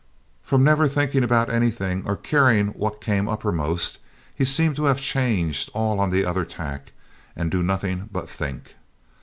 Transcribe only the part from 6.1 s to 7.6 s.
other tack and